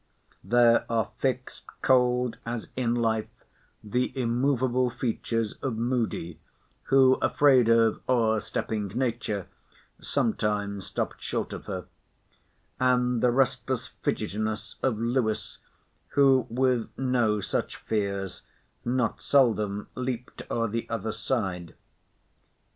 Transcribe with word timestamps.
There 0.43 0.83
are 0.91 1.11
fixed, 1.19 1.65
cold 1.83 2.37
as 2.43 2.69
in 2.75 2.95
life, 2.95 3.29
the 3.83 4.11
immovable 4.19 4.89
features 4.89 5.53
of 5.61 5.77
Moody, 5.77 6.39
who, 6.85 7.19
afraid 7.21 7.69
of 7.69 8.01
o'erstepping 8.09 8.95
nature, 8.95 9.45
sometimes 10.01 10.87
stopped 10.87 11.21
short 11.21 11.53
of 11.53 11.65
her—and 11.65 13.21
the 13.21 13.29
restless 13.29 13.91
fidgetiness 14.03 14.73
of 14.81 14.97
Lewis, 14.97 15.59
who, 16.13 16.47
with 16.49 16.89
no 16.97 17.39
such 17.39 17.75
fears, 17.75 18.41
not 18.83 19.21
seldom 19.21 19.87
leaped 19.93 20.41
o' 20.49 20.65
the 20.65 20.89
other 20.89 21.11
side. 21.11 21.75